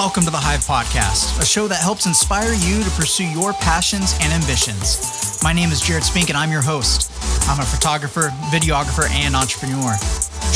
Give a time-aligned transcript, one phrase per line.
[0.00, 4.16] Welcome to the Hive Podcast, a show that helps inspire you to pursue your passions
[4.22, 5.38] and ambitions.
[5.44, 7.12] My name is Jared Spink, and I'm your host.
[7.44, 9.92] I'm a photographer, videographer, and entrepreneur.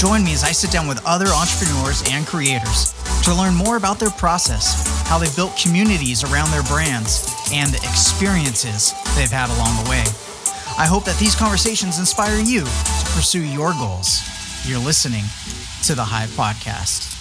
[0.00, 2.96] Join me as I sit down with other entrepreneurs and creators
[3.28, 7.84] to learn more about their process, how they've built communities around their brands, and the
[7.84, 10.08] experiences they've had along the way.
[10.80, 14.24] I hope that these conversations inspire you to pursue your goals.
[14.64, 15.28] You're listening
[15.84, 17.13] to the Hive Podcast.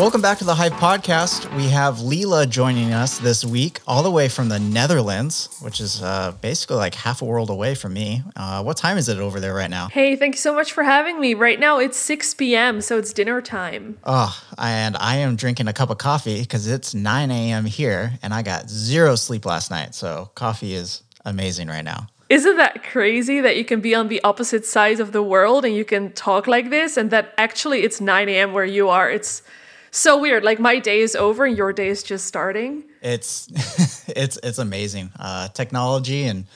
[0.00, 1.54] Welcome back to the Hive Podcast.
[1.54, 6.02] We have Leela joining us this week, all the way from the Netherlands, which is
[6.02, 8.22] uh, basically like half a world away from me.
[8.34, 9.88] Uh, what time is it over there right now?
[9.88, 11.34] Hey, thank you so much for having me.
[11.34, 13.98] Right now it's 6 p.m., so it's dinner time.
[14.02, 17.66] Oh, and I am drinking a cup of coffee because it's 9 a.m.
[17.66, 19.94] here, and I got zero sleep last night.
[19.94, 22.06] So coffee is amazing right now.
[22.30, 25.74] Isn't that crazy that you can be on the opposite sides of the world and
[25.74, 28.54] you can talk like this, and that actually it's 9 a.m.
[28.54, 29.10] where you are?
[29.10, 29.42] It's
[29.90, 30.44] so weird.
[30.44, 32.84] Like my day is over and your day is just starting.
[33.02, 33.48] It's
[34.08, 35.10] it's it's amazing.
[35.18, 36.46] Uh, technology and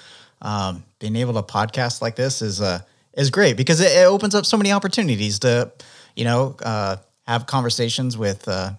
[0.42, 2.80] um, being able to podcast like this is uh,
[3.14, 5.72] is great because it, it opens up so many opportunities to
[6.14, 6.96] you know uh,
[7.26, 8.70] have conversations with uh,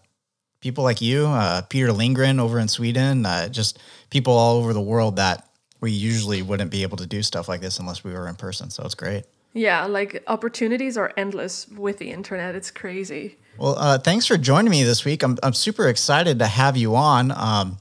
[0.62, 4.82] people like you, uh, Peter Lindgren over in Sweden, uh, just people all over the
[4.82, 5.48] world that
[5.82, 8.70] we usually wouldn't be able to do stuff like this unless we were in person.
[8.70, 9.26] So it's great.
[9.54, 12.56] Yeah, like opportunities are endless with the internet.
[12.56, 13.38] It's crazy.
[13.58, 15.24] Well, uh, thanks for joining me this week.
[15.24, 17.32] I'm, I'm super excited to have you on.
[17.32, 17.78] Um,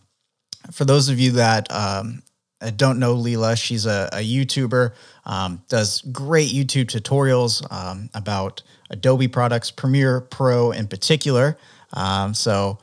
[0.70, 2.22] for those of you that um,
[2.76, 4.92] don't know Leela, she's a, a YouTuber,
[5.24, 11.58] um, does great YouTube tutorials um, about Adobe products, Premiere Pro in particular.
[11.92, 12.78] Um, so,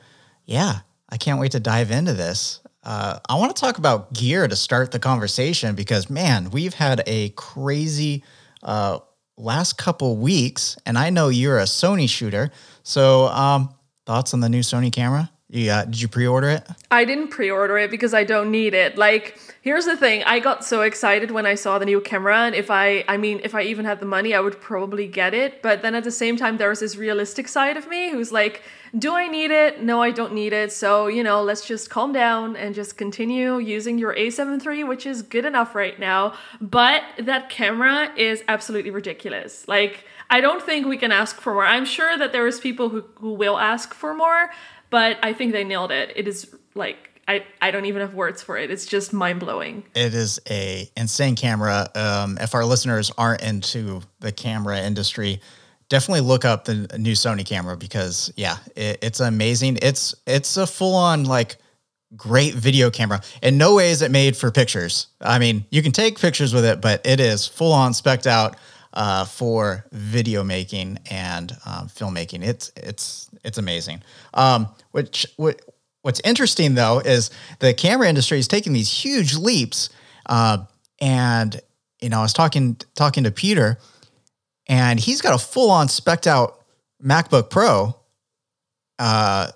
[0.46, 2.60] yeah, I can't wait to dive into this.
[2.84, 7.04] Uh, I want to talk about gear to start the conversation because, man, we've had
[7.08, 8.24] a crazy
[8.64, 9.00] uh,
[9.38, 12.52] last couple weeks, and I know you're a Sony shooter.
[12.84, 13.74] So, um,
[14.06, 15.32] thoughts on the new Sony camera?
[15.54, 16.66] Yeah, did you pre-order it?
[16.92, 18.98] I didn't pre-order it because I don't need it.
[18.98, 22.56] Like, here's the thing: I got so excited when I saw the new camera, and
[22.56, 25.62] if I, I mean, if I even had the money, I would probably get it.
[25.62, 28.62] But then at the same time, there was this realistic side of me who's like,
[28.98, 29.84] do I need it?
[29.84, 30.72] No, I don't need it.
[30.72, 35.06] So you know, let's just calm down and just continue using your A7 III, which
[35.06, 36.34] is good enough right now.
[36.62, 39.68] But that camera is absolutely ridiculous.
[39.68, 41.66] Like, I don't think we can ask for more.
[41.66, 44.50] I'm sure that there is people who who will ask for more
[44.92, 46.14] but I think they nailed it.
[46.16, 48.70] It is like I, I don't even have words for it.
[48.70, 49.84] It's just mind blowing.
[49.96, 51.88] It is a insane camera.
[51.96, 55.40] Um, if our listeners aren't into the camera industry,
[55.88, 59.80] definitely look up the new Sony camera because yeah, it, it's amazing.
[59.82, 61.56] It's it's a full on like
[62.18, 63.22] great video camera.
[63.42, 65.08] In no way is it made for pictures.
[65.22, 68.58] I mean, you can take pictures with it, but it is full on specked out
[68.94, 72.44] uh, for video making and um, filmmaking.
[72.44, 74.04] It's it's it's amazing.
[74.34, 75.62] Um, which what,
[76.02, 79.90] what's interesting though is the camera industry is taking these huge leaps.
[80.26, 80.66] Uh,
[81.00, 81.60] and
[82.02, 83.78] you know, I was talking talking to Peter,
[84.68, 86.64] and he's got a full on specked out
[87.04, 87.96] MacBook Pro.
[89.00, 89.52] Uh,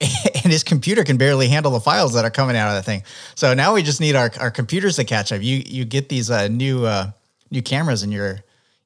[0.00, 3.02] and his computer can barely handle the files that are coming out of that thing.
[3.34, 5.42] So now we just need our, our computers to catch up.
[5.42, 7.10] You you get these uh, new uh,
[7.50, 8.40] new cameras and you're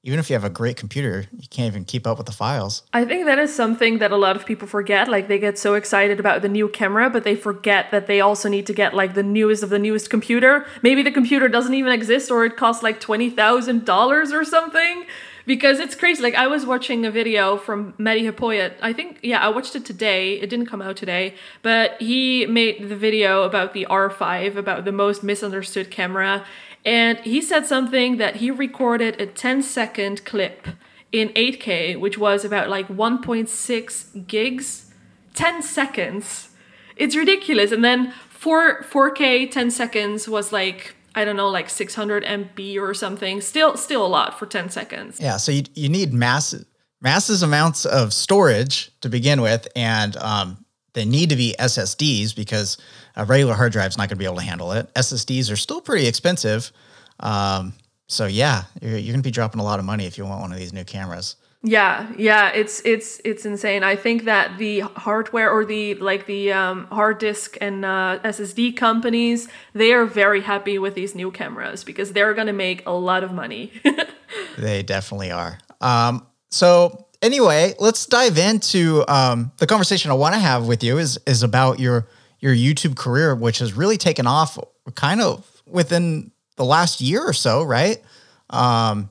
[0.05, 2.83] even if you have a great computer, you can't even keep up with the files.
[2.93, 5.07] I think that is something that a lot of people forget.
[5.07, 8.49] Like they get so excited about the new camera, but they forget that they also
[8.49, 10.67] need to get like the newest of the newest computer.
[10.83, 15.07] Maybe the computer doesn't even exist or it costs like $20,000 or something.
[15.45, 16.23] Because it's crazy.
[16.23, 18.75] Like I was watching a video from Matti Haapoja.
[18.81, 20.35] I think yeah, I watched it today.
[20.41, 24.93] It didn't come out today, but he made the video about the R5, about the
[24.93, 26.45] most misunderstood camera
[26.85, 30.67] and he said something that he recorded a 10 second clip
[31.13, 34.93] in 8K, which was about like 1.6 gigs.
[35.35, 36.51] 10 seconds.
[36.97, 37.73] It's ridiculous.
[37.73, 42.95] And then 4 4K 10 seconds was like I don't know, like 600 MB or
[42.95, 43.43] something.
[43.43, 45.21] Still, still a lot for 10 seconds.
[45.21, 45.37] Yeah.
[45.37, 46.65] So you, you need massive,
[47.03, 50.62] massive amounts of storage to begin with, and um,
[50.95, 52.79] they need to be SSDs because
[53.17, 54.93] a regular hard drive is not going to be able to handle it.
[54.95, 56.73] SSDs are still pretty expensive.
[57.21, 57.75] Um,
[58.09, 60.41] so yeah, you're, you're going to be dropping a lot of money if you want
[60.41, 61.37] one of these new cameras.
[61.65, 63.85] Yeah, yeah, it's it's it's insane.
[63.85, 68.77] I think that the hardware or the like the um, hard disk and uh, SSD
[68.77, 73.23] companies they are very happy with these new cameras because they're gonna make a lot
[73.23, 73.73] of money.
[74.59, 75.61] they definitely are.
[75.81, 80.99] Um, so anyway, let's dive into um, the conversation I want to have with you
[80.99, 82.07] is is about your
[82.41, 84.59] your YouTube career, which has really taken off
[84.95, 88.03] kind of within the last year or so, right?
[88.51, 89.11] Um,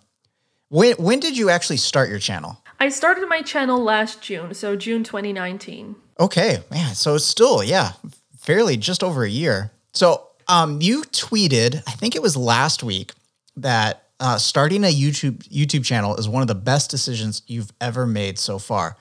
[0.70, 2.58] when when did you actually start your channel?
[2.80, 5.96] I started my channel last June, so June 2019.
[6.20, 6.96] Okay, man.
[6.96, 7.94] So it's still, yeah,
[8.40, 9.72] fairly just over a year.
[9.94, 13.14] So um, you tweeted, I think it was last week,
[13.56, 18.06] that uh, starting a YouTube YouTube channel is one of the best decisions you've ever
[18.06, 18.96] made so far.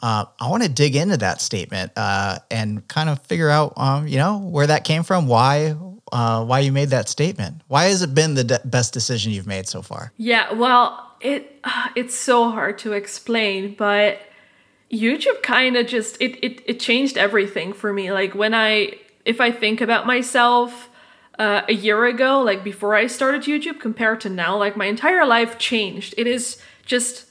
[0.00, 4.08] Uh, I want to dig into that statement uh, and kind of figure out, um,
[4.08, 5.76] you know, where that came from, why,
[6.10, 7.60] uh, why you made that statement.
[7.68, 10.12] Why has it been the de- best decision you've made so far?
[10.16, 11.60] Yeah, well, it
[11.94, 14.20] it's so hard to explain, but
[14.92, 18.12] YouTube kind of just it, it it changed everything for me.
[18.12, 20.88] Like when I if I think about myself
[21.38, 25.26] uh, a year ago, like before I started YouTube, compared to now, like my entire
[25.26, 26.14] life changed.
[26.16, 27.26] It is just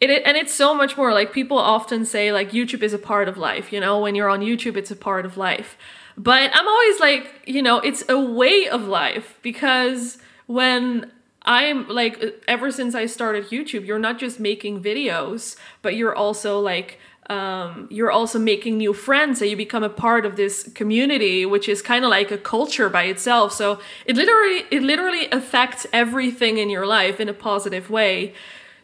[0.00, 3.28] it, and it's so much more like people often say like YouTube is a part
[3.28, 3.72] of life.
[3.72, 5.76] You know, when you're on YouTube, it's a part of life.
[6.16, 11.10] But I'm always like, you know, it's a way of life because when
[11.42, 16.60] I'm like, ever since I started YouTube, you're not just making videos, but you're also
[16.60, 16.98] like
[17.30, 21.68] um, you're also making new friends so you become a part of this community which
[21.68, 23.52] is kind of like a culture by itself.
[23.52, 28.34] So it literally it literally affects everything in your life in a positive way.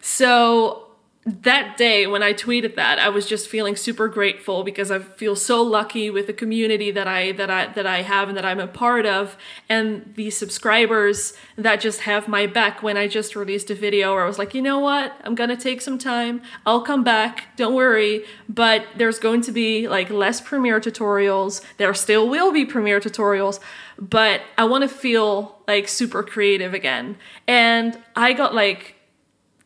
[0.01, 0.86] So
[1.27, 5.35] that day when I tweeted that, I was just feeling super grateful because I feel
[5.35, 8.61] so lucky with the community that I that I that I have and that I'm
[8.61, 9.37] a part of,
[9.69, 12.81] and the subscribers that just have my back.
[12.81, 15.57] When I just released a video where I was like, you know what, I'm gonna
[15.57, 16.43] take some time.
[16.65, 17.57] I'll come back.
[17.57, 18.25] Don't worry.
[18.49, 21.61] But there's going to be like less Premiere tutorials.
[21.79, 23.59] There still will be Premiere tutorials,
[23.99, 27.17] but I want to feel like super creative again.
[27.49, 28.96] And I got like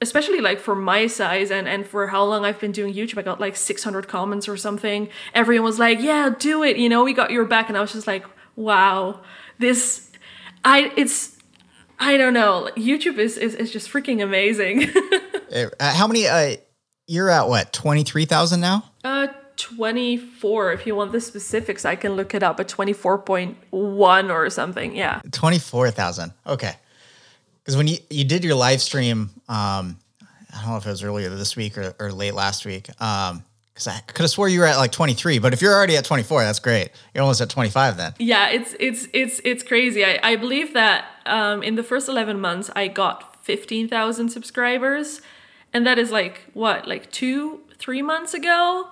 [0.01, 3.23] especially like for my size and and for how long I've been doing YouTube, I
[3.23, 5.09] got like 600 comments or something.
[5.35, 7.93] Everyone was like, "Yeah, do it." You know, we got your back, and I was
[7.93, 8.25] just like,
[8.57, 9.21] "Wow,
[9.59, 10.11] this,
[10.65, 11.37] I it's."
[12.03, 12.71] I don't know.
[12.79, 14.89] YouTube is, is, is just freaking amazing.
[15.55, 16.27] uh, how many?
[16.27, 16.57] Uh,
[17.07, 17.73] you're at what?
[17.73, 18.85] Twenty three thousand now?
[19.05, 24.49] Uh, 24 if you want the specifics i can look it up at 24.1 or
[24.49, 26.77] something yeah 24000 okay
[27.63, 29.99] because when you, you did your live stream, um,
[30.53, 32.89] I don't know if it was earlier this week or, or late last week.
[33.01, 33.45] Um,
[33.81, 36.05] because I could have swore you were at like 23, but if you're already at
[36.05, 36.91] 24, that's great.
[37.15, 38.15] You're almost at 25 then.
[38.19, 40.05] Yeah, it's it's it's it's crazy.
[40.05, 45.23] I, I believe that um, in the first 11 months, I got 15,000 subscribers,
[45.73, 48.89] and that is like what, like two, three months ago.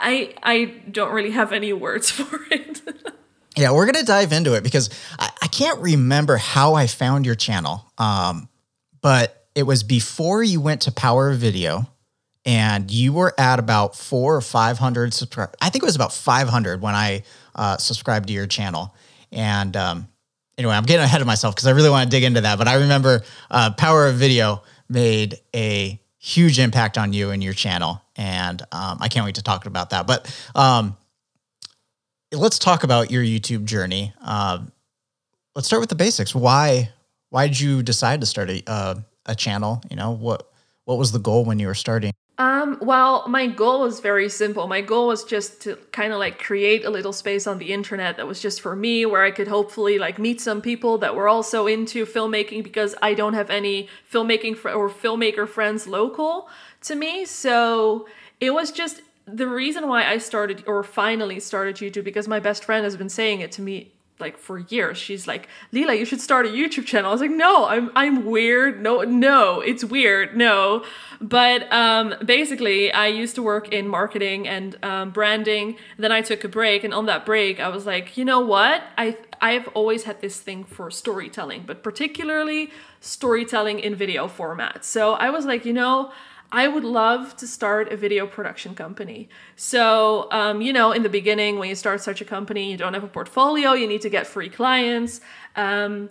[0.00, 2.80] I I don't really have any words for it.
[3.56, 7.36] Yeah, we're gonna dive into it because I, I can't remember how I found your
[7.36, 7.90] channel.
[7.98, 8.48] Um,
[9.00, 11.86] but it was before you went to Power of Video,
[12.44, 15.54] and you were at about four or five hundred subscribers.
[15.60, 17.22] I think it was about five hundred when I
[17.54, 18.94] uh, subscribed to your channel.
[19.30, 20.08] And um,
[20.58, 22.58] anyway, I'm getting ahead of myself because I really want to dig into that.
[22.58, 27.52] But I remember uh, Power of Video made a huge impact on you and your
[27.52, 30.06] channel, and um, I can't wait to talk about that.
[30.06, 30.96] But um,
[32.34, 34.12] let's talk about your YouTube journey.
[34.20, 34.72] Um,
[35.54, 36.34] let's start with the basics.
[36.34, 36.90] Why
[37.30, 38.94] why did you decide to start a uh,
[39.26, 39.82] a channel?
[39.90, 40.50] You know what
[40.84, 42.12] what was the goal when you were starting?
[42.36, 44.66] Um, well, my goal was very simple.
[44.66, 48.16] My goal was just to kind of like create a little space on the internet
[48.16, 51.28] that was just for me, where I could hopefully like meet some people that were
[51.28, 56.48] also into filmmaking because I don't have any filmmaking fr- or filmmaker friends local
[56.82, 57.24] to me.
[57.24, 58.08] So
[58.40, 62.64] it was just the reason why I started or finally started YouTube because my best
[62.64, 64.96] friend has been saying it to me like for years.
[64.96, 68.24] She's like, "Lila, you should start a YouTube channel." I was like, "No, I'm I'm
[68.24, 68.80] weird.
[68.80, 70.36] No, no, it's weird.
[70.36, 70.84] No."
[71.20, 75.76] But um, basically, I used to work in marketing and um, branding.
[75.98, 78.84] Then I took a break, and on that break, I was like, "You know what?
[78.96, 84.84] I I've always had this thing for storytelling, but particularly storytelling in video format.
[84.84, 86.12] So I was like, you know."
[86.54, 89.28] I would love to start a video production company.
[89.56, 92.94] So, um, you know, in the beginning, when you start such a company, you don't
[92.94, 95.20] have a portfolio, you need to get free clients.
[95.56, 96.10] Um,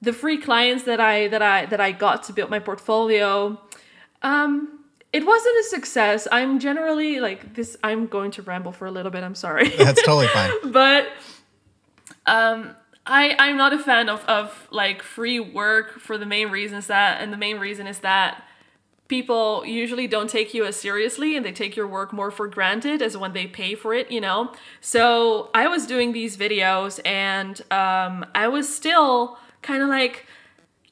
[0.00, 3.60] the free clients that I that I that I got to build my portfolio,
[4.22, 4.78] um,
[5.12, 6.28] it wasn't a success.
[6.30, 7.76] I'm generally like this.
[7.82, 9.24] I'm going to ramble for a little bit.
[9.24, 9.70] I'm sorry.
[9.76, 10.52] That's totally fine.
[10.70, 11.08] but
[12.26, 16.86] um, I I'm not a fan of of like free work for the main reasons
[16.86, 18.44] that, and the main reason is that
[19.10, 23.02] people usually don't take you as seriously and they take your work more for granted
[23.02, 24.52] as when they pay for it, you know?
[24.80, 30.26] So I was doing these videos and um, I was still kind of like,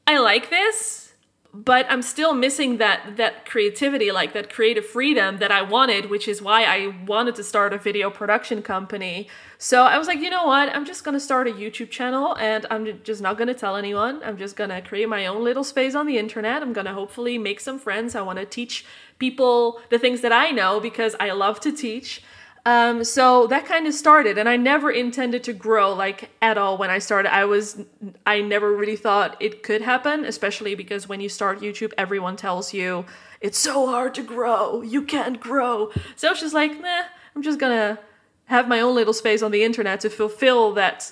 [0.06, 1.07] I like this,
[1.54, 6.28] but I'm still missing that that creativity, like that creative freedom that I wanted, which
[6.28, 9.28] is why I wanted to start a video production company.
[9.56, 10.68] So I was like, you know what?
[10.74, 14.22] I'm just gonna start a YouTube channel, and I'm just not gonna tell anyone.
[14.22, 16.62] I'm just gonna create my own little space on the internet.
[16.62, 18.14] I'm gonna hopefully make some friends.
[18.14, 18.84] I want to teach
[19.18, 22.22] people the things that I know because I love to teach.
[22.68, 26.76] Um, so that kind of started, and I never intended to grow like at all
[26.76, 27.32] when I started.
[27.32, 27.82] I was,
[28.26, 32.74] I never really thought it could happen, especially because when you start YouTube, everyone tells
[32.74, 33.06] you
[33.40, 35.90] it's so hard to grow, you can't grow.
[36.16, 38.00] So it's just like, nah, I'm just gonna
[38.44, 41.10] have my own little space on the internet to fulfill that,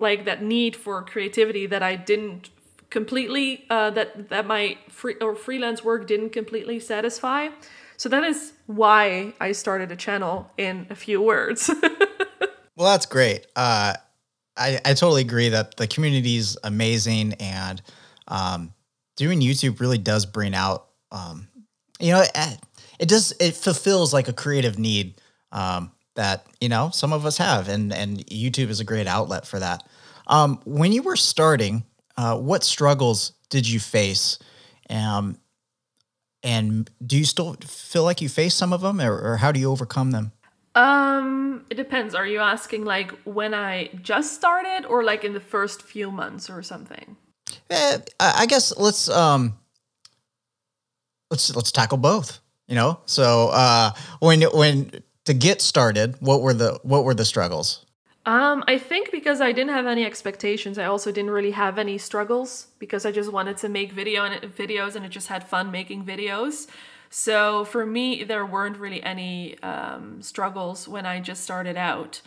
[0.00, 2.50] like that need for creativity that I didn't
[2.90, 7.50] completely, uh, that that my free or freelance work didn't completely satisfy.
[8.02, 11.70] So that is why I started a channel in a few words.
[12.76, 13.46] well, that's great.
[13.54, 13.94] Uh,
[14.56, 17.80] I, I totally agree that the community is amazing and
[18.26, 18.74] um,
[19.14, 21.46] doing YouTube really does bring out, um,
[22.00, 22.58] you know, it,
[22.98, 25.20] it, does, it fulfills like a creative need
[25.52, 27.68] um, that, you know, some of us have.
[27.68, 29.88] And, and YouTube is a great outlet for that.
[30.26, 31.84] Um, when you were starting,
[32.16, 34.40] uh, what struggles did you face?
[34.90, 35.38] Um,
[36.42, 39.60] and do you still feel like you face some of them, or, or how do
[39.60, 40.32] you overcome them?
[40.74, 42.14] Um, it depends.
[42.14, 46.48] Are you asking like when I just started, or like in the first few months,
[46.48, 47.16] or something?
[47.70, 49.58] Eh, I guess let's um,
[51.30, 52.40] let's let's tackle both.
[52.68, 57.24] You know, so uh, when when to get started, what were the what were the
[57.24, 57.84] struggles?
[58.24, 61.98] Um, I think because I didn't have any expectations, I also didn't really have any
[61.98, 65.72] struggles because I just wanted to make video and videos and it just had fun
[65.72, 66.68] making videos.
[67.10, 72.22] So for me, there weren't really any um, struggles when I just started out.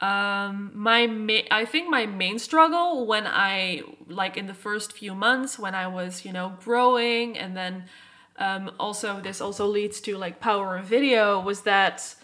[0.00, 5.14] Um, my ma- I think my main struggle when I like in the first few
[5.14, 7.84] months when I was you know growing and then
[8.38, 12.16] um, also this also leads to like power of video was that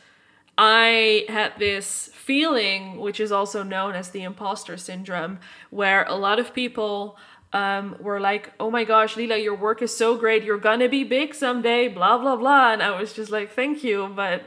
[0.62, 5.38] I had this feeling, which is also known as the imposter syndrome,
[5.70, 7.16] where a lot of people
[7.54, 10.44] um, were like, oh my gosh, Lila, your work is so great.
[10.44, 12.74] You're gonna be big someday, blah, blah, blah.
[12.74, 14.42] And I was just like, thank you, but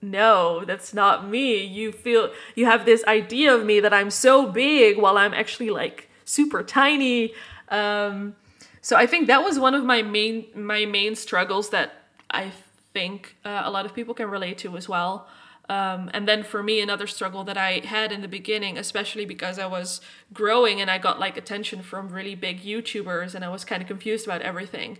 [0.00, 1.64] no, that's not me.
[1.64, 5.70] You feel, you have this idea of me that I'm so big while I'm actually
[5.70, 7.34] like super tiny.
[7.70, 8.36] Um,
[8.82, 12.52] so I think that was one of my main, my main struggles that I
[12.92, 15.26] think uh, a lot of people can relate to as well.
[15.68, 19.58] Um, and then for me, another struggle that I had in the beginning, especially because
[19.58, 20.00] I was
[20.32, 23.88] growing and I got like attention from really big YouTubers and I was kind of
[23.88, 24.98] confused about everything.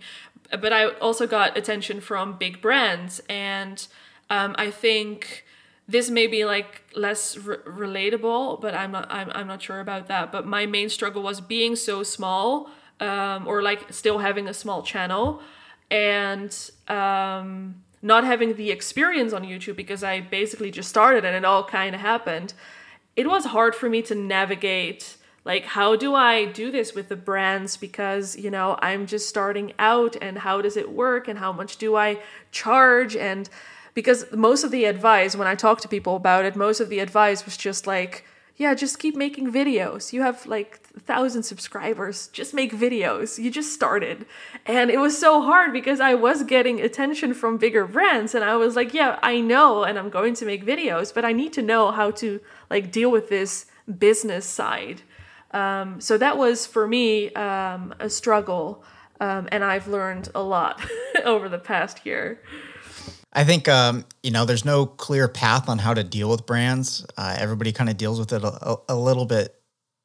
[0.49, 3.21] But I also got attention from big brands.
[3.29, 3.87] And
[4.29, 5.45] um, I think
[5.87, 10.07] this may be like less re- relatable, but I'm not, I'm, I'm not sure about
[10.07, 10.33] that.
[10.33, 12.69] But my main struggle was being so small
[12.99, 15.41] um, or like still having a small channel.
[15.89, 16.53] And,
[16.89, 21.63] um, not having the experience on YouTube because I basically just started and it all
[21.63, 22.53] kind of happened,
[23.15, 27.15] it was hard for me to navigate like how do I do this with the
[27.15, 27.77] brands?
[27.77, 31.77] Because you know I'm just starting out and how does it work and how much
[31.77, 32.19] do I
[32.51, 33.15] charge?
[33.15, 33.49] And
[33.93, 36.99] because most of the advice when I talk to people about it most of the
[36.99, 38.25] advice was just like
[38.57, 40.11] yeah, just keep making videos.
[40.11, 42.27] You have like a thousand subscribers.
[42.29, 43.37] Just make videos.
[43.37, 44.25] You just started.
[44.65, 48.55] And it was so hard because I was getting attention from bigger brands and I
[48.55, 51.61] was like, yeah, I know and I'm going to make videos, but I need to
[51.61, 53.67] know how to like deal with this
[53.99, 55.03] business side.
[55.51, 58.83] Um, so that was for me um, a struggle.
[59.19, 60.83] Um, and I've learned a lot
[61.25, 62.41] over the past year.
[63.37, 67.05] I think um, you know there's no clear path on how to deal with brands.
[67.15, 69.53] Uh, everybody kind of deals with it a, a little bit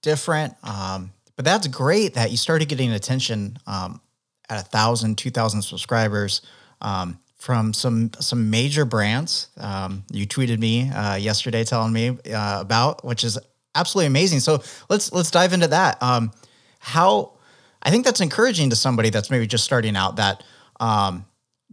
[0.03, 0.55] different.
[0.62, 4.03] Um, but that's great that you started getting attention um,
[4.51, 6.43] at a thousand, two thousand subscribers
[6.83, 9.49] um, from some some major brands.
[9.57, 13.39] Um, you tweeted me uh, yesterday telling me uh, about, which is
[13.75, 14.41] absolutely amazing.
[14.41, 16.03] So let's let's dive into that.
[16.03, 16.33] Um,
[16.81, 17.39] how
[17.83, 20.45] I think that's encouraging to somebody that's maybe just starting out that
[20.81, 21.25] um,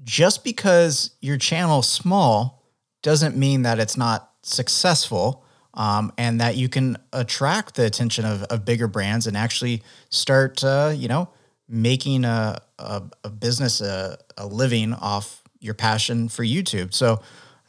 [0.03, 2.63] just because your channel is small
[3.01, 8.43] doesn't mean that it's not successful um, and that you can attract the attention of,
[8.43, 11.29] of bigger brands and actually start, uh, you know,
[11.67, 16.93] making a, a, a business, a, a, living off your passion for YouTube.
[16.93, 17.21] So,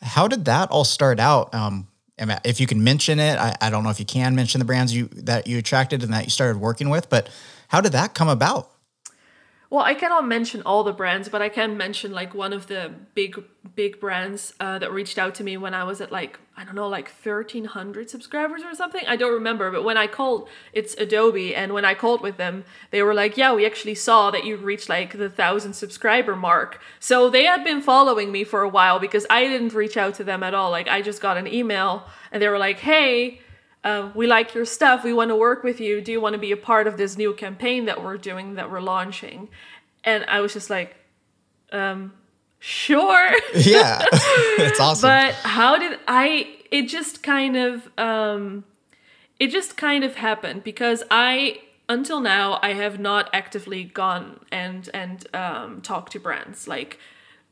[0.02, 1.54] how did that all start out?
[1.54, 1.86] Um,
[2.44, 4.94] if you can mention it, I, I don't know if you can mention the brands
[4.94, 7.28] you that you attracted and that you started working with, but
[7.68, 8.70] how did that come about?
[9.70, 12.92] Well, I cannot mention all the brands, but I can mention like one of the
[13.14, 13.40] big
[13.76, 16.74] big brands uh, that reached out to me when I was at like I don't
[16.74, 19.02] know like thirteen hundred subscribers or something.
[19.06, 22.64] I don't remember, but when I called, it's Adobe, and when I called with them,
[22.90, 26.80] they were like, "Yeah, we actually saw that you reached like the thousand subscriber mark."
[26.98, 30.24] So they had been following me for a while because I didn't reach out to
[30.24, 30.72] them at all.
[30.72, 33.42] Like I just got an email, and they were like, "Hey."
[33.82, 35.04] Uh, we like your stuff.
[35.04, 36.00] We want to work with you.
[36.00, 38.70] Do you want to be a part of this new campaign that we're doing, that
[38.70, 39.48] we're launching?
[40.04, 40.96] And I was just like,
[41.72, 42.12] um,
[42.58, 43.30] sure.
[43.54, 45.08] yeah, it's awesome.
[45.08, 46.56] But how did I?
[46.70, 48.64] It just kind of, um,
[49.38, 54.88] it just kind of happened because I, until now, I have not actively gone and
[54.92, 56.68] and um, talked to brands.
[56.68, 56.98] Like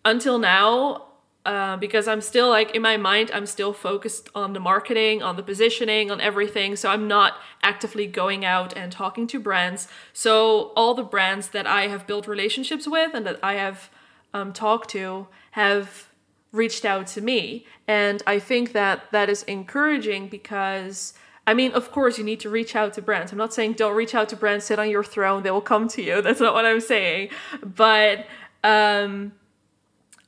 [0.05, 1.08] until now,
[1.49, 5.37] uh, because I'm still like in my mind, I'm still focused on the marketing, on
[5.37, 6.77] the positioning, on everything.
[6.77, 9.89] So I'm not actively going out and talking to brands.
[10.13, 13.89] So all the brands that I have built relationships with and that I have
[14.35, 16.09] um, talked to have
[16.53, 17.65] reached out to me.
[17.87, 21.15] And I think that that is encouraging because.
[21.47, 23.33] I mean, of course, you need to reach out to brands.
[23.33, 25.89] I'm not saying don't reach out to brands, sit on your throne, they will come
[25.89, 26.21] to you.
[26.21, 27.31] That's not what I'm saying.
[27.63, 28.27] But
[28.63, 29.33] um,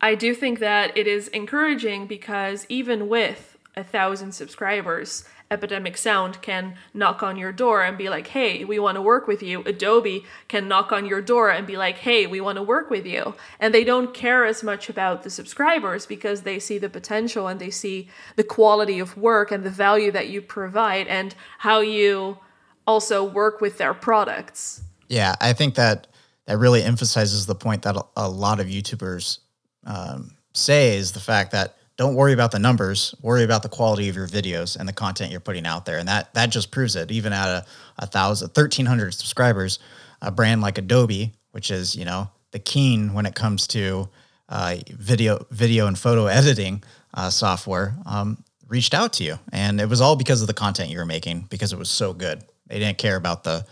[0.01, 6.41] I do think that it is encouraging because even with a thousand subscribers, Epidemic Sound
[6.43, 9.63] can knock on your door and be like, hey, we want to work with you.
[9.67, 13.05] Adobe can knock on your door and be like, hey, we want to work with
[13.05, 13.35] you.
[13.59, 17.61] And they don't care as much about the subscribers because they see the potential and
[17.61, 22.39] they see the quality of work and the value that you provide and how you
[22.87, 24.83] also work with their products.
[25.09, 26.07] Yeah, I think that
[26.47, 29.39] that really emphasizes the point that a lot of YouTubers
[29.85, 34.09] um, say is the fact that don't worry about the numbers, worry about the quality
[34.09, 35.99] of your videos and the content you're putting out there.
[35.99, 37.11] And that that just proves it.
[37.11, 37.67] Even at a,
[37.99, 39.79] a thousand, 1300 subscribers,
[40.23, 44.09] a brand like Adobe, which is, you know, the king when it comes to
[44.49, 46.83] uh, video, video and photo editing
[47.15, 49.39] uh, software, um, reached out to you.
[49.53, 52.13] And it was all because of the content you were making because it was so
[52.13, 52.43] good.
[52.67, 53.67] They didn't care about the,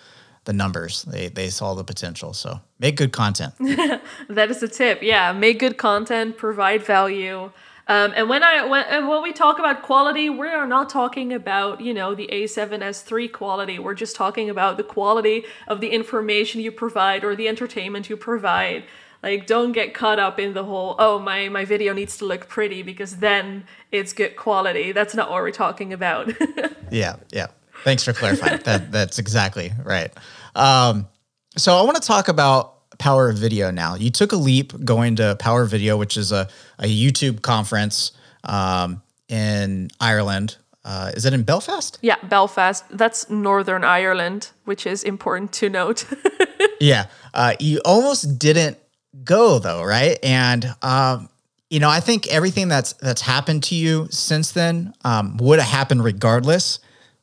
[0.49, 1.03] the numbers.
[1.03, 2.33] They they saw the potential.
[2.33, 3.53] So make good content.
[4.31, 5.03] that is a tip.
[5.03, 7.53] Yeah, make good content, provide value.
[7.87, 11.35] Um, and when I when and when we talk about quality, we are not talking
[11.35, 13.79] about you know the A7S3 quality.
[13.79, 18.17] We're just talking about the quality of the information you provide or the entertainment you
[18.17, 18.85] provide.
[19.23, 22.49] Like, don't get caught up in the whole oh my my video needs to look
[22.49, 24.93] pretty because then it's good quality.
[24.93, 26.33] That's not what we're talking about.
[26.91, 27.49] yeah, yeah.
[27.85, 28.61] Thanks for clarifying.
[28.65, 30.13] that that's exactly right.
[30.55, 31.09] Um,
[31.57, 33.95] so I want to talk about Power of Video now.
[33.95, 38.13] You took a leap going to Power Video, which is a, a YouTube conference
[38.45, 40.57] um, in Ireland.
[40.85, 41.99] Uh, is it in Belfast?
[42.01, 42.85] Yeah, Belfast.
[42.91, 46.07] That's Northern Ireland, which is important to note.
[46.81, 47.07] yeah.
[47.35, 48.79] Uh, you almost didn't
[49.25, 50.19] go though, right?
[50.23, 51.29] And um,
[51.71, 55.69] you know, I think everything that's that's happened to you since then um, would have
[55.69, 56.81] happened regardless.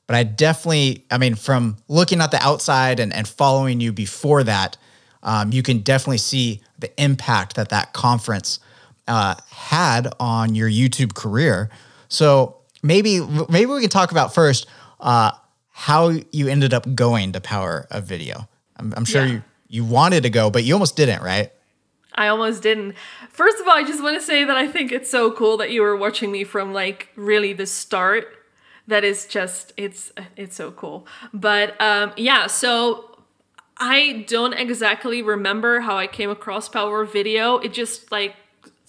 [0.08, 4.44] But I definitely, I mean, from looking at the outside and, and following you before
[4.44, 4.78] that,
[5.24, 8.60] um, you can definitely see the impact that that conference
[9.08, 11.70] uh, had on your YouTube career.
[12.08, 14.68] So maybe maybe we can talk about first
[15.00, 15.32] uh,
[15.72, 18.48] how you ended up going to Power of Video.
[18.78, 19.34] I'm, I'm sure yeah.
[19.34, 21.52] you you wanted to go, but you almost didn't, right?
[22.13, 22.96] I almost didn't.
[23.30, 25.72] First of all, I just want to say that I think it's so cool that
[25.72, 28.28] you were watching me from like really the start
[28.88, 31.08] that is just it's it's so cool.
[31.34, 33.17] But um, yeah, so
[33.78, 37.58] I don't exactly remember how I came across Power Video.
[37.58, 38.36] It just like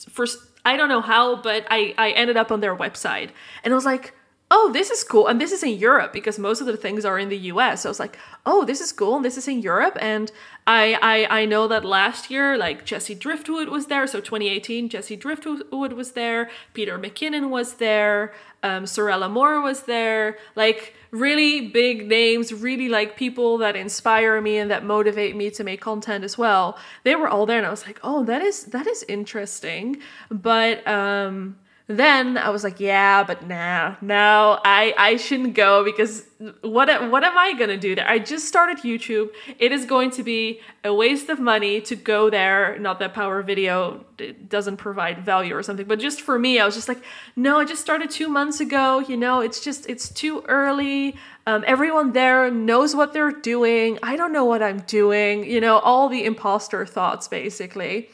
[0.08, 3.30] first I don't know how, but I I ended up on their website
[3.64, 4.14] and I was like,
[4.48, 5.26] oh, this is cool.
[5.26, 7.82] And this is in Europe because most of the things are in the US.
[7.82, 9.16] So I was like, oh, this is cool.
[9.16, 9.98] And this is in Europe.
[10.00, 10.30] And
[10.68, 14.06] I, I, I know that last year, like Jesse Driftwood was there.
[14.06, 16.48] So 2018, Jesse Driftwood was there.
[16.74, 18.34] Peter McKinnon was there.
[18.62, 20.38] Um, Sorelle Amore was there.
[20.54, 25.64] Like really big names, really like people that inspire me and that motivate me to
[25.64, 26.78] make content as well.
[27.02, 27.58] They were all there.
[27.58, 29.96] And I was like, oh, that is, that is interesting.
[30.30, 31.56] But, um,
[31.88, 36.26] then I was like, yeah, but nah, no, I I shouldn't go because
[36.62, 38.08] what what am I gonna do there?
[38.08, 39.30] I just started YouTube.
[39.60, 42.76] It is going to be a waste of money to go there.
[42.80, 44.04] Not that Power Video
[44.48, 47.00] doesn't provide value or something, but just for me, I was just like,
[47.36, 48.98] no, I just started two months ago.
[48.98, 51.14] You know, it's just it's too early.
[51.46, 54.00] Um, everyone there knows what they're doing.
[54.02, 55.44] I don't know what I'm doing.
[55.44, 58.10] You know, all the imposter thoughts basically.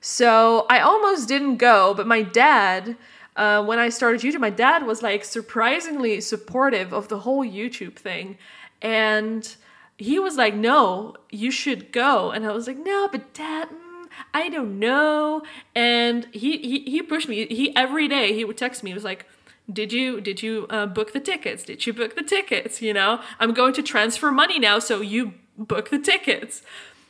[0.00, 2.96] So I almost didn't go, but my dad
[3.36, 7.96] uh, when I started YouTube, my dad was like surprisingly supportive of the whole YouTube
[7.96, 8.38] thing.
[8.82, 9.56] And
[9.98, 14.08] he was like, "No, you should go," and I was like, "No, but dad." mm,
[14.32, 15.42] I don't know,
[15.74, 17.46] and he, he he pushed me.
[17.46, 18.90] He every day he would text me.
[18.90, 19.26] He was like,
[19.72, 23.20] did you did you uh, book the tickets did you book the tickets you know
[23.40, 26.62] i'm going to transfer money now so you book the tickets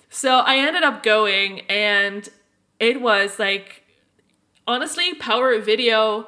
[0.08, 2.30] so i ended up going and
[2.80, 3.82] it was like
[4.66, 6.26] honestly power of video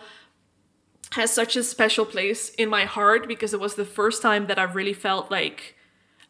[1.12, 4.58] has such a special place in my heart because it was the first time that
[4.58, 5.76] i really felt like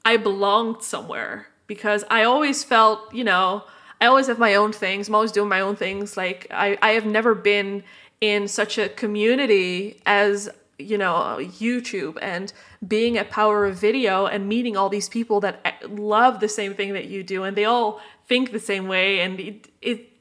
[0.04, 1.48] i belonged somewhere.
[1.66, 3.64] Because i always felt you know
[4.00, 5.08] i always have my own things.
[5.08, 6.16] I'm always doing my own things.
[6.16, 7.84] Like i, I have never been
[8.20, 12.52] in such a community as you know youtube and
[12.86, 16.74] being at power of video and meeting all these people that eh, love the same
[16.74, 17.42] thing that you do.
[17.42, 19.20] And they all think the same way.
[19.20, 20.12] And it, it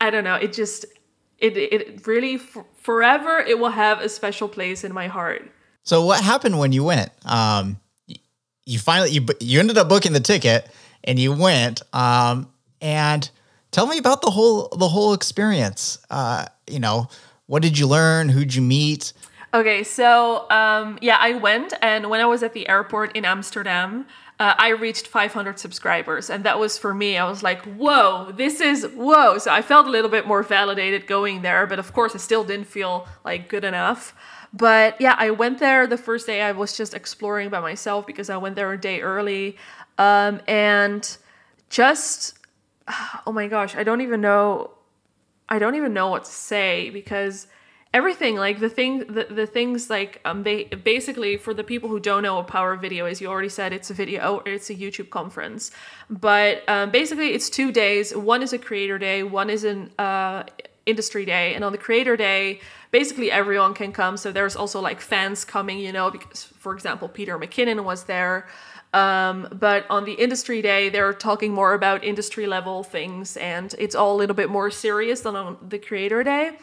[0.00, 0.34] i don't know.
[0.34, 0.84] It just
[1.38, 5.50] it it really f- forever it will have a special place in my heart
[5.82, 7.10] So what happened when you went?
[7.24, 7.78] Um,
[8.66, 10.66] you finally you you ended up booking the ticket
[11.04, 11.82] and you went.
[11.92, 12.48] Um,
[12.80, 13.30] and
[13.70, 15.98] tell me about the whole the whole experience.
[16.10, 17.08] Uh, you know,
[17.46, 18.30] what did you learn?
[18.30, 19.12] Who'd you meet?
[19.52, 24.06] Okay, so um, yeah, I went, and when I was at the airport in Amsterdam,
[24.40, 27.16] uh, I reached 500 subscribers, and that was for me.
[27.16, 31.06] I was like, "Whoa, this is whoa!" So I felt a little bit more validated
[31.06, 34.14] going there, but of course, I still didn't feel like good enough.
[34.52, 36.42] But yeah, I went there the first day.
[36.42, 39.56] I was just exploring by myself because I went there a day early,
[39.98, 41.16] um, and
[41.70, 42.38] just
[43.26, 44.70] oh my gosh, I don't even know
[45.48, 47.46] I don't even know what to say because
[47.94, 52.00] everything like the thing the, the things like um they basically for the people who
[52.00, 55.08] don't know what power video is you already said it's a video it's a youtube
[55.10, 55.70] conference.
[56.10, 58.14] But um, basically it's two days.
[58.14, 60.42] One is a creator day one is an uh,
[60.84, 61.54] industry day.
[61.54, 64.16] And on the creator day basically everyone can come.
[64.16, 68.48] So there's also like fans coming you know because for example peter mckinnon was there.
[68.92, 73.96] Um, but on the industry day, they're talking more about industry level things, and it's
[73.96, 76.56] all a little bit more serious than on the creator day.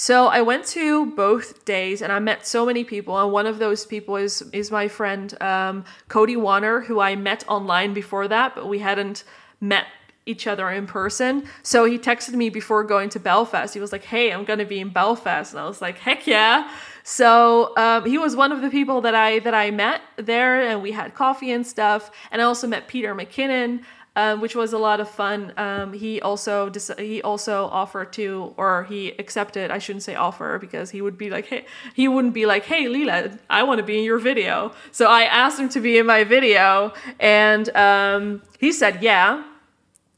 [0.00, 3.18] So I went to both days, and I met so many people.
[3.18, 7.42] And one of those people is is my friend um, Cody Warner, who I met
[7.48, 9.24] online before that, but we hadn't
[9.60, 9.86] met
[10.24, 11.42] each other in person.
[11.64, 13.74] So he texted me before going to Belfast.
[13.74, 16.70] He was like, "Hey, I'm gonna be in Belfast," and I was like, "Heck yeah!"
[17.02, 20.80] So um, he was one of the people that I that I met there, and
[20.80, 22.12] we had coffee and stuff.
[22.30, 23.82] And I also met Peter McKinnon,
[24.18, 25.52] um, which was a lot of fun.
[25.56, 29.70] Um, he also dis- he also offered to, or he accepted.
[29.70, 32.88] I shouldn't say offer because he would be like, hey, he wouldn't be like, hey,
[32.88, 34.72] Lila, I want to be in your video.
[34.90, 39.44] So I asked him to be in my video, and um, he said yeah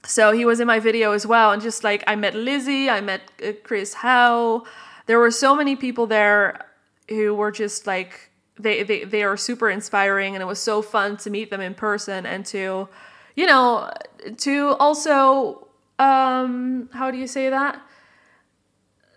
[0.03, 3.03] so he was in my video as well and just like i met lizzie i
[3.03, 4.65] met uh, Chris Hau
[5.05, 6.67] there were so many people there
[7.11, 11.19] who were just like they, they they are super inspiring and it was so fun
[11.19, 12.89] to meet them in person and to
[13.37, 13.90] you know
[14.37, 17.81] to also um how do you say that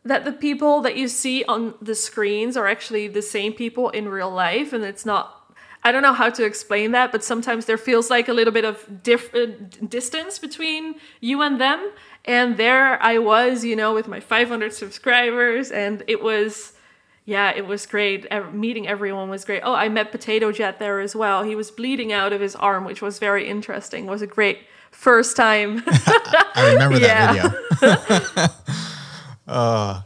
[0.05, 4.09] that the people that you see on the screens are actually the same people in
[4.09, 5.43] real life and it's not
[5.85, 8.63] I don't know how to explain that, but sometimes there feels like a little bit
[8.63, 11.91] of different distance between you and them.
[12.23, 16.72] And there I was, you know, with my 500 subscribers, and it was,
[17.25, 18.27] yeah, it was great.
[18.53, 19.61] Meeting everyone was great.
[19.63, 21.43] Oh, I met Potato Jet there as well.
[21.43, 24.05] He was bleeding out of his arm, which was very interesting.
[24.05, 24.59] It was a great
[24.91, 25.83] first time.
[25.87, 28.47] I remember that video.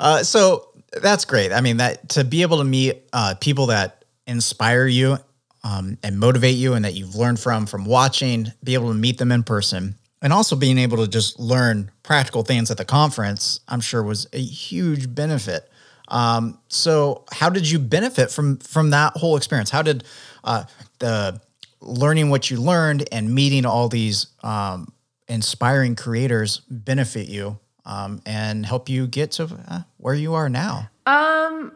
[0.00, 0.68] Uh, so
[1.02, 1.52] that's great.
[1.52, 5.18] I mean, that to be able to meet uh, people that inspire you
[5.64, 9.18] um, and motivate you, and that you've learned from from watching, be able to meet
[9.18, 13.60] them in person, and also being able to just learn practical things at the conference,
[13.68, 15.68] I'm sure was a huge benefit.
[16.08, 19.70] Um, so, how did you benefit from from that whole experience?
[19.70, 20.04] How did
[20.44, 20.64] uh,
[20.98, 21.40] the
[21.80, 24.92] learning what you learned and meeting all these um,
[25.28, 30.88] inspiring creators benefit you um, and help you get to uh, where you are now?
[31.06, 31.72] Um,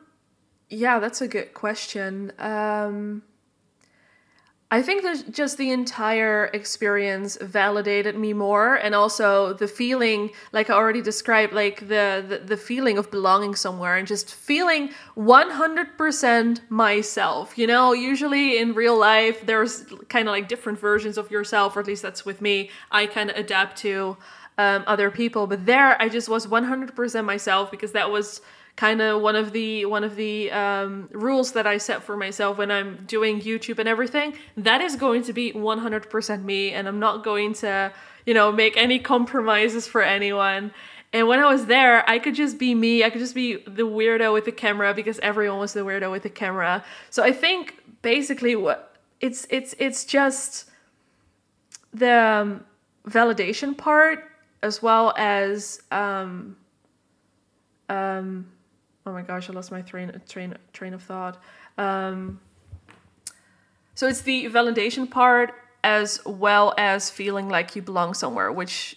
[0.68, 2.33] yeah, that's a good question.
[2.38, 3.23] Um,
[4.73, 10.71] I think that just the entire experience validated me more, and also the feeling, like
[10.71, 14.83] I already described, like the the, the feeling of belonging somewhere and just feeling
[15.15, 17.59] one hundred percent myself.
[17.61, 21.81] You know, usually in real life, there's kind of like different versions of yourself, or
[21.81, 22.71] at least that's with me.
[22.91, 24.17] I kind of adapt to
[24.57, 28.41] um, other people, but there I just was one hundred percent myself because that was
[28.77, 32.59] kind of one of the one of the um, rules that I set for myself
[32.59, 34.35] when I'm doing YouTube and everything.
[34.57, 37.93] That is going to be 100% me, and I'm not going to,
[38.27, 40.73] you know, make any compromises for anyone.
[41.13, 43.05] And when I was there, I could just be me.
[43.05, 46.23] I could just be the weirdo with the camera because everyone was the weirdo with
[46.23, 46.83] the camera.
[47.11, 50.71] So I think basically what it's it's it's just
[51.93, 52.65] the um,
[53.07, 54.25] validation part
[54.63, 56.57] as well as um
[57.89, 58.47] um
[59.07, 61.41] oh my gosh i lost my train train train of thought.
[61.79, 62.41] Um
[63.95, 68.97] so it's the validation part as well as feeling like you belong somewhere which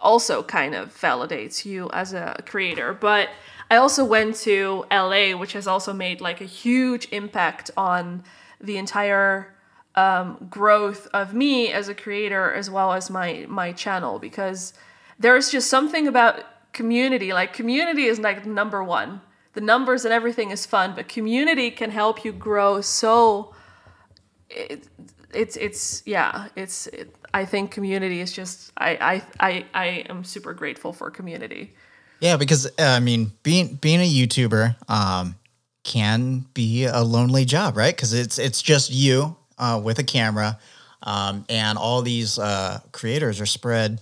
[0.00, 2.92] also kind of validates you as a creator.
[2.92, 3.28] But
[3.70, 8.22] i also went to la which has also made like a huge impact on
[8.60, 9.54] the entire
[9.94, 14.72] um, growth of me as a creator as well as my my channel because
[15.18, 19.20] there's just something about community like community is like number one
[19.54, 23.54] the numbers and everything is fun but community can help you grow so
[24.48, 24.88] it,
[25.34, 30.24] it's it's yeah it's it, i think community is just I, I i i am
[30.24, 31.74] super grateful for community
[32.22, 35.34] Yeah, because uh, I mean, being being a YouTuber um,
[35.82, 37.94] can be a lonely job, right?
[37.94, 40.56] Because it's it's just you uh, with a camera,
[41.02, 44.00] um, and all these uh, creators are spread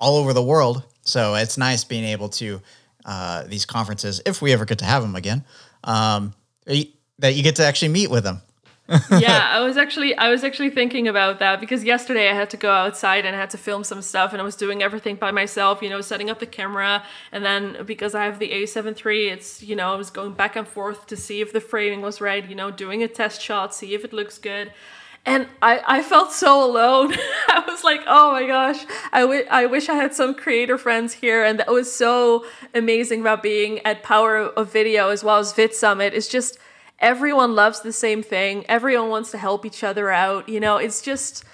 [0.00, 0.82] all over the world.
[1.08, 2.60] So it's nice being able to
[3.04, 5.44] uh, these conferences, if we ever get to have them again,
[5.84, 6.34] um,
[6.66, 8.42] that you get to actually meet with them.
[9.10, 12.56] yeah, I was actually I was actually thinking about that because yesterday I had to
[12.56, 15.30] go outside and I had to film some stuff and I was doing everything by
[15.30, 19.28] myself, you know, setting up the camera and then because I have the A7 III,
[19.28, 22.22] it's, you know, I was going back and forth to see if the framing was
[22.22, 24.72] right, you know, doing a test shot, see if it looks good.
[25.28, 27.12] And I, I felt so alone.
[27.48, 31.12] I was like, oh my gosh, I, w- I wish I had some creator friends
[31.12, 31.44] here.
[31.44, 35.74] And that was so amazing about being at Power of Video as well as Vid
[35.74, 36.14] Summit.
[36.14, 36.58] It's just,
[36.98, 38.64] everyone loves the same thing.
[38.70, 40.48] Everyone wants to help each other out.
[40.48, 41.44] You know, it's just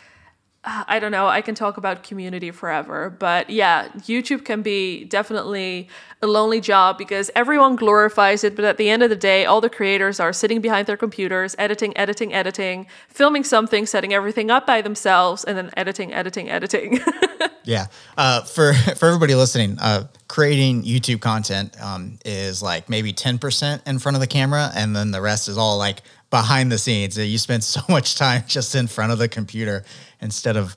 [0.88, 1.26] I don't know.
[1.26, 5.88] I can talk about community forever, but yeah, YouTube can be definitely
[6.22, 9.60] a lonely job because everyone glorifies it, but at the end of the day, all
[9.60, 14.66] the creators are sitting behind their computers, editing, editing, editing, filming something, setting everything up
[14.66, 17.00] by themselves, and then editing, editing, editing.
[17.64, 17.86] yeah.
[18.16, 23.82] Uh, for for everybody listening, uh, creating YouTube content um, is like maybe ten percent
[23.86, 26.00] in front of the camera, and then the rest is all like
[26.34, 27.16] behind the scenes.
[27.16, 29.84] You spend so much time just in front of the computer
[30.20, 30.74] instead of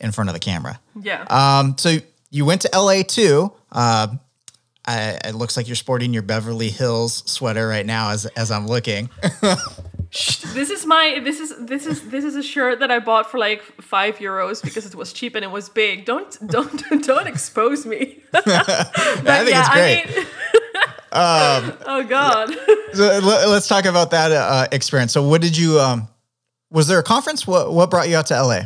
[0.00, 0.78] in front of the camera.
[1.00, 1.22] Yeah.
[1.30, 1.96] Um, so
[2.30, 3.50] you went to LA too.
[3.72, 4.08] Uh,
[4.86, 8.66] I, it looks like you're sporting your Beverly Hills sweater right now as as I'm
[8.66, 9.08] looking.
[10.10, 13.38] this is my this is this is this is a shirt that I bought for
[13.38, 16.04] like five euros because it was cheap and it was big.
[16.04, 18.22] Don't don't don't expose me.
[18.34, 20.04] I think yeah, it's great.
[20.06, 20.26] I mean,
[21.12, 22.50] um, oh God.
[22.92, 25.12] so let's talk about that uh, experience.
[25.12, 25.80] So, what did you?
[25.80, 26.08] Um,
[26.70, 27.46] was there a conference?
[27.46, 28.60] What What brought you out to LA?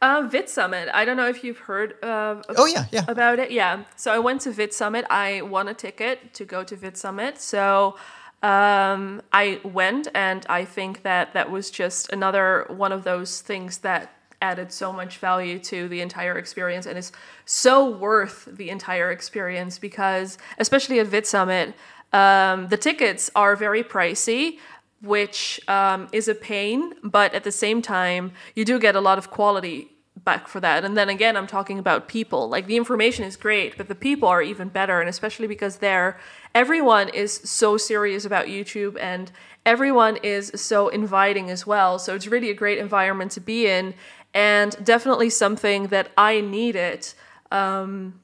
[0.00, 0.88] Uh, Vid Summit.
[0.92, 3.50] I don't know if you've heard uh, oh yeah yeah about it.
[3.50, 3.84] Yeah.
[3.96, 5.04] So I went to Vid Summit.
[5.08, 7.40] I won a ticket to go to Vid Summit.
[7.40, 7.96] So
[8.42, 13.78] um, I went, and I think that that was just another one of those things
[13.78, 14.12] that
[14.42, 17.12] added so much value to the entire experience and is
[17.46, 21.74] so worth the entire experience because especially at Vid Summit,
[22.12, 24.58] um, the tickets are very pricey
[25.02, 29.18] which um, is a pain, but at the same time, you do get a lot
[29.18, 29.88] of quality
[30.24, 30.84] back for that.
[30.84, 32.48] And then again, I'm talking about people.
[32.48, 35.00] Like the information is great, but the people are even better.
[35.00, 36.18] And especially because they're,
[36.54, 39.32] everyone is so serious about YouTube and
[39.66, 41.98] everyone is so inviting as well.
[41.98, 43.94] So it's really a great environment to be in
[44.34, 47.12] and definitely something that I needed
[47.50, 48.20] um,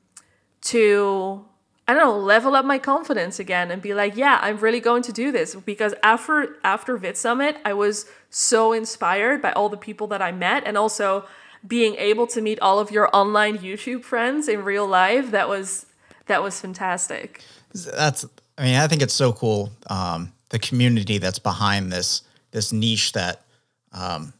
[0.62, 1.44] to
[1.88, 5.02] I don't know, level up my confidence again and be like, yeah, I'm really going
[5.04, 5.54] to do this.
[5.54, 10.30] Because after after Vid Summit, I was so inspired by all the people that I
[10.30, 11.24] met and also
[11.66, 15.30] being able to meet all of your online YouTube friends in real life.
[15.30, 15.86] That was
[16.26, 17.42] that was fantastic.
[17.72, 18.26] That's
[18.58, 19.70] I mean, I think it's so cool.
[19.88, 23.44] Um, the community that's behind this this niche that
[23.92, 24.34] um,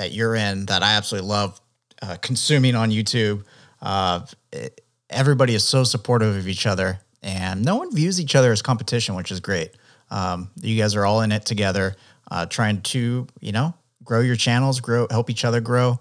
[0.00, 1.60] that you're in that I absolutely love
[2.00, 3.44] uh, consuming on YouTube.
[3.82, 8.50] Uh, it, everybody is so supportive of each other and no one views each other
[8.50, 9.72] as competition, which is great.
[10.10, 11.96] Um, you guys are all in it together,
[12.30, 15.98] uh, trying to, you know, grow your channels, grow, help each other grow.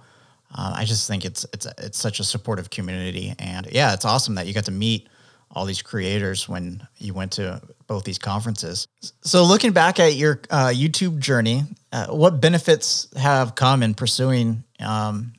[0.55, 4.35] Uh, I just think it's it's it's such a supportive community, and yeah, it's awesome
[4.35, 5.09] that you got to meet
[5.51, 8.87] all these creators when you went to both these conferences.
[9.21, 14.63] So, looking back at your uh, YouTube journey, uh, what benefits have come in pursuing,
[14.79, 15.33] um,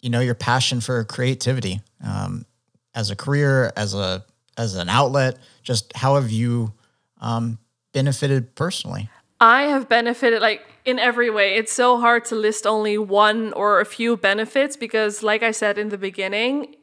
[0.00, 1.80] you know, your passion for creativity?
[2.02, 2.46] Um,
[2.94, 4.24] as a career, as a
[4.56, 5.38] as an outlet?
[5.62, 6.72] Just how have you
[7.20, 7.58] um,
[7.92, 9.08] benefited personally?
[9.40, 11.56] I have benefited like in every way.
[11.56, 15.76] It's so hard to list only one or a few benefits because, like I said
[15.76, 16.76] in the beginning,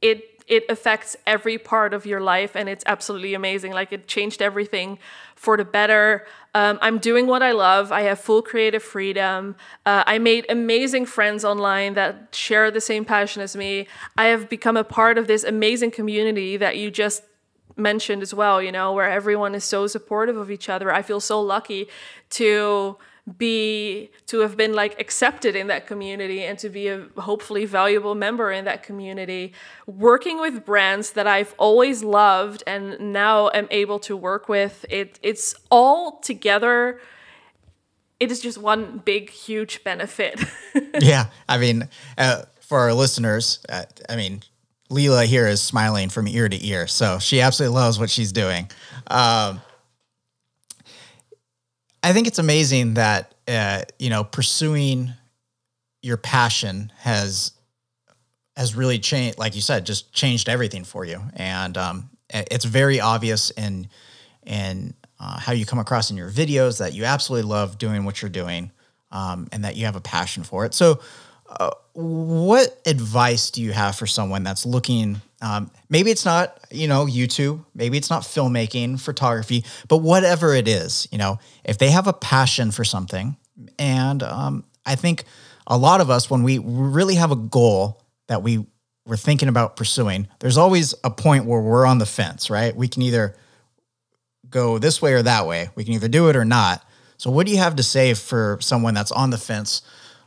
[0.00, 3.72] it it affects every part of your life and it's absolutely amazing.
[3.72, 4.98] Like it changed everything
[5.34, 6.26] for the better.
[6.54, 7.92] Um, i'm doing what i love.
[7.92, 9.56] I have full creative freedom.
[9.84, 13.86] Uh, i made amazing friends online that share the same passion as me.
[14.16, 17.22] I have become a part of this amazing community that you just
[17.76, 20.92] mentioned as well you know where everyone is so supportive of each other.
[20.92, 21.88] I feel so lucky
[22.30, 22.96] to
[23.36, 28.14] be to have been like accepted in that community and to be a hopefully valuable
[28.14, 29.52] member in that community.
[29.86, 35.18] Working with brands that I've always loved and now am able to work with it
[35.22, 37.00] it's all together
[38.20, 40.40] it is just one big huge benefit.
[41.00, 44.42] Yeah i mean uh, for our listeners uh, i mean
[44.90, 48.70] Leela here is smiling from ear to ear so she absolutely loves what she's doing.
[49.08, 49.60] Um,
[52.02, 55.12] I think it's amazing that uh, you know pursuing
[56.02, 57.52] your passion has
[58.56, 63.00] has really changed, like you said, just changed everything for you, and um, it's very
[63.00, 63.88] obvious in
[64.44, 68.22] in uh, how you come across in your videos that you absolutely love doing what
[68.22, 68.70] you're doing,
[69.10, 70.74] um, and that you have a passion for it.
[70.74, 71.00] So,
[71.48, 76.88] uh, what advice do you have for someone that's looking um, maybe it's not, you
[76.88, 81.90] know, YouTube, maybe it's not filmmaking, photography, but whatever it is, you know, if they
[81.90, 83.36] have a passion for something,
[83.78, 85.24] and um, I think
[85.66, 88.66] a lot of us, when we really have a goal that we
[89.06, 92.76] we're thinking about pursuing, there's always a point where we're on the fence, right?
[92.76, 93.34] We can either
[94.50, 95.70] go this way or that way.
[95.74, 96.84] We can either do it or not.
[97.16, 99.82] So, what do you have to say for someone that's on the fence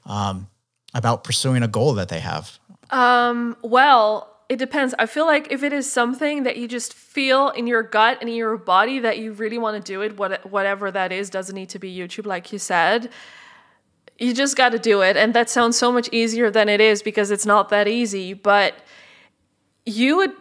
[0.06, 0.48] um,
[0.94, 2.58] about pursuing a goal that they have?
[2.90, 4.94] Um, well, it depends.
[5.00, 8.30] I feel like if it is something that you just feel in your gut and
[8.30, 11.56] in your body that you really want to do it, what, whatever that is, doesn't
[11.56, 13.10] need to be YouTube, like you said.
[14.20, 15.16] You just got to do it.
[15.16, 18.34] And that sounds so much easier than it is because it's not that easy.
[18.34, 18.76] But
[19.86, 20.34] you would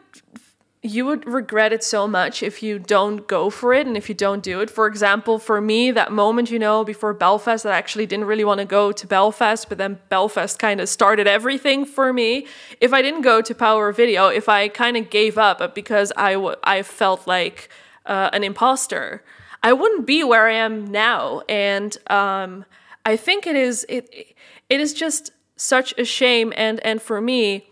[0.82, 4.14] you would regret it so much if you don't go for it and if you
[4.14, 4.70] don't do it.
[4.70, 8.60] For example, for me, that moment, you know, before Belfast, I actually didn't really want
[8.60, 12.46] to go to Belfast, but then Belfast kind of started everything for me.
[12.80, 16.32] If I didn't go to Power Video, if I kind of gave up because I,
[16.32, 17.68] w- I felt like
[18.06, 19.22] uh, an imposter,
[19.62, 21.42] I wouldn't be where I am now.
[21.48, 22.64] And um,
[23.04, 24.34] I think it is it
[24.68, 26.52] it is just such a shame.
[26.56, 27.69] And and for me,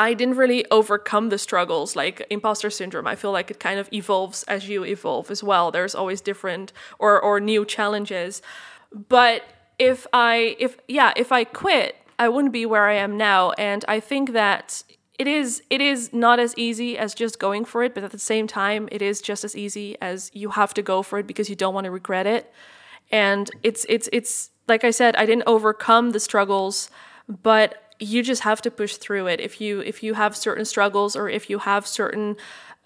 [0.00, 3.06] I didn't really overcome the struggles like imposter syndrome.
[3.06, 5.70] I feel like it kind of evolves as you evolve as well.
[5.70, 8.40] There's always different or or new challenges.
[8.90, 9.42] But
[9.78, 13.84] if I if yeah, if I quit, I wouldn't be where I am now and
[13.88, 14.82] I think that
[15.18, 18.18] it is it is not as easy as just going for it, but at the
[18.18, 21.50] same time it is just as easy as you have to go for it because
[21.50, 22.50] you don't want to regret it.
[23.12, 26.88] And it's it's it's like I said, I didn't overcome the struggles,
[27.28, 29.40] but you just have to push through it.
[29.40, 32.36] If you if you have certain struggles or if you have certain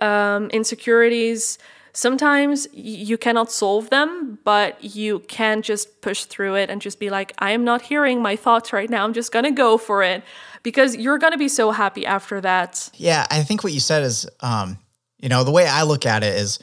[0.01, 1.59] um, insecurities
[1.97, 7.09] sometimes you cannot solve them but you can just push through it and just be
[7.09, 9.05] like i am not hearing my thoughts right now.
[9.05, 10.25] I'm just gonna go for it.
[10.65, 12.91] Because you're gonna be so happy after that.
[12.95, 14.79] Yeah i think what you said is um,
[15.21, 16.59] you know the way i look at it is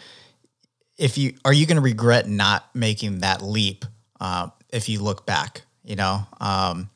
[0.98, 3.86] if you are you gonna regret not making that leap
[4.20, 6.28] uh, if you look back you know?
[6.40, 6.90] Um,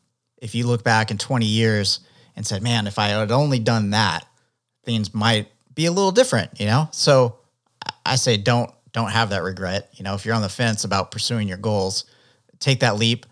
[0.45, 2.01] if you look back in 20 years
[2.35, 4.27] and said, man, if I had only done that,
[4.83, 6.87] things might be a little different, you know?
[6.91, 7.39] So
[8.05, 9.89] I say don't don't have that regret.
[9.93, 12.05] You know, if you're on the fence about pursuing your goals,
[12.59, 13.25] take that leap.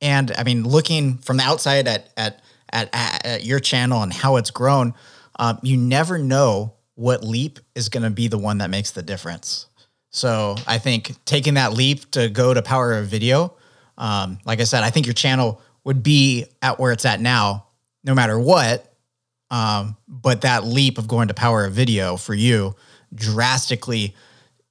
[0.00, 4.36] And I mean, looking from the outside at at at, at your channel and how
[4.36, 4.94] it's grown,
[5.38, 9.02] um, you never know what leap is going to be the one that makes the
[9.02, 9.66] difference.
[10.10, 13.54] So I think taking that leap to go to Power of Video,
[13.98, 17.66] um, like I said, I think your channel would be at where it's at now,
[18.02, 18.90] no matter what.
[19.50, 22.74] Um, but that leap of going to power of video for you
[23.14, 24.14] drastically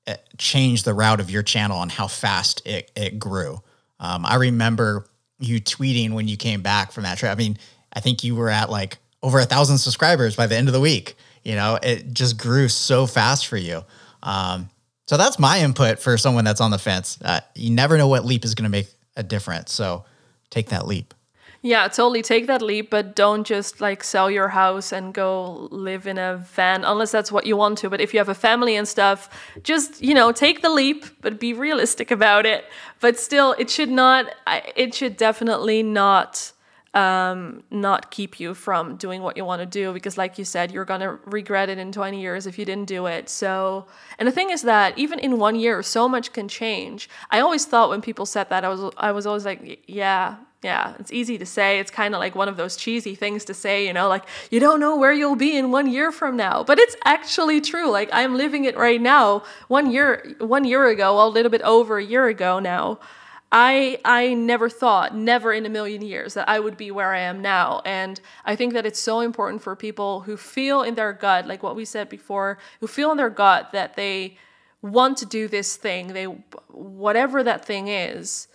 [0.07, 3.61] uh, changed the route of your channel and how fast it, it grew.
[3.99, 5.07] Um, I remember
[5.39, 7.31] you tweeting when you came back from that trip.
[7.31, 7.57] I mean,
[7.93, 10.79] I think you were at like over a thousand subscribers by the end of the
[10.79, 11.15] week.
[11.43, 13.83] You know, it just grew so fast for you.
[14.21, 14.69] Um,
[15.07, 17.19] so that's my input for someone that's on the fence.
[17.23, 19.71] Uh, you never know what leap is going to make a difference.
[19.71, 20.05] So
[20.53, 21.13] take that leap.
[21.65, 26.05] Yeah, totally take that leap, but don't just like sell your house and go live
[26.07, 27.89] in a van unless that's what you want to.
[27.89, 29.29] But if you have a family and stuff,
[29.63, 32.65] just, you know, take the leap, but be realistic about it.
[32.99, 34.35] But still, it should not,
[34.75, 36.51] it should definitely not
[36.93, 40.71] um, not keep you from doing what you want to do because like you said
[40.71, 43.87] you're going to regret it in 20 years if you didn't do it so
[44.19, 47.65] and the thing is that even in one year so much can change i always
[47.65, 51.37] thought when people said that i was i was always like yeah yeah it's easy
[51.37, 51.79] to say.
[51.79, 54.59] It's kind of like one of those cheesy things to say you know like you
[54.59, 56.63] don't know where you'll be in one year from now.
[56.63, 57.91] But it's actually true.
[57.91, 59.43] Like i'm living it right now.
[59.67, 62.99] One year one year ago well, a little bit over a year ago now
[63.53, 67.19] I I never thought, never in a million years, that I would be where I
[67.19, 67.83] am now.
[67.85, 71.61] And I think that it's so important for people who feel in their gut, like
[71.61, 74.37] what we said before, who feel in their gut that they
[74.81, 78.47] want to do this thing, they whatever that thing is,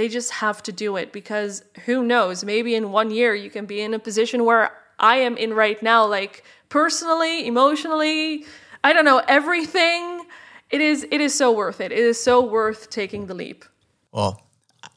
[0.00, 3.66] they just have to do it because who knows, maybe in one year you can
[3.66, 8.46] be in a position where I am in right now, like personally, emotionally,
[8.82, 10.24] I don't know, everything.
[10.70, 11.92] It is it is so worth it.
[11.92, 13.66] It is so worth taking the leap.
[14.10, 14.40] Well,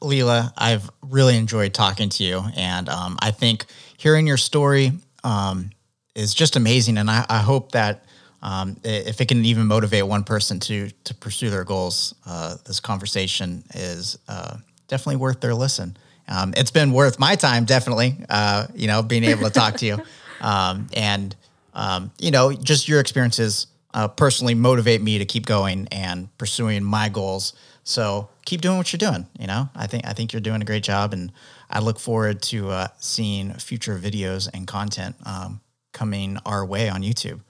[0.00, 3.66] Lila, I've really enjoyed talking to you, and um, I think
[3.98, 4.92] hearing your story
[5.22, 5.68] um,
[6.14, 6.96] is just amazing.
[6.96, 8.06] And I, I hope that
[8.40, 12.80] um, if it can even motivate one person to to pursue their goals, uh, this
[12.80, 14.56] conversation is uh,
[14.88, 15.96] definitely worth their listen.
[16.28, 18.16] Um, it's been worth my time, definitely.
[18.28, 19.98] Uh, you know, being able to talk to you,
[20.40, 21.34] um, and
[21.74, 26.82] um, you know, just your experiences uh, personally motivate me to keep going and pursuing
[26.82, 27.52] my goals.
[27.84, 29.26] So keep doing what you're doing.
[29.38, 31.32] You know, I think I think you're doing a great job, and
[31.70, 35.60] I look forward to uh, seeing future videos and content um,
[35.92, 37.40] coming our way on YouTube.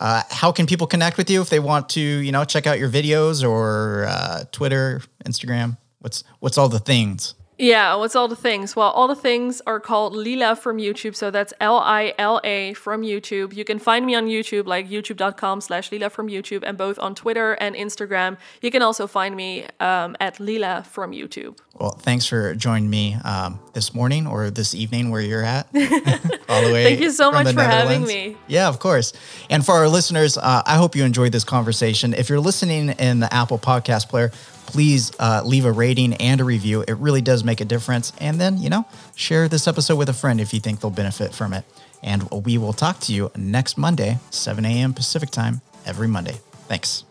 [0.00, 2.78] Uh, how can people connect with you if they want to, you know, check out
[2.78, 5.76] your videos or uh, Twitter, Instagram?
[6.00, 7.34] What's what's all the things?
[7.58, 8.76] Yeah, what's all the things?
[8.76, 11.16] Well, all the things are called Lila from YouTube.
[11.16, 13.52] So that's L I L A from YouTube.
[13.52, 17.16] You can find me on YouTube, like youtube.com slash Lila from YouTube, and both on
[17.16, 18.36] Twitter and Instagram.
[18.62, 21.58] You can also find me um, at Lila from YouTube.
[21.74, 25.66] Well, thanks for joining me um, this morning or this evening where you're at.
[26.48, 26.84] all the way.
[26.84, 28.36] Thank you so much for having me.
[28.46, 29.12] Yeah, of course.
[29.50, 32.14] And for our listeners, uh, I hope you enjoyed this conversation.
[32.14, 34.30] If you're listening in the Apple Podcast Player,
[34.68, 36.84] please uh, leave a rating and a review.
[36.86, 38.12] It really does make a difference.
[38.20, 41.34] And then, you know, share this episode with a friend if you think they'll benefit
[41.34, 41.64] from it.
[42.02, 44.92] And we will talk to you next Monday, 7 a.m.
[44.92, 46.36] Pacific time, every Monday.
[46.68, 47.04] Thanks.